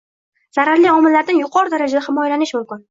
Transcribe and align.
zararli 0.59 0.89
omillardan 0.93 1.41
yuqori 1.45 1.75
darajada 1.77 2.05
himoyalanish 2.11 2.61
mumkin? 2.61 2.77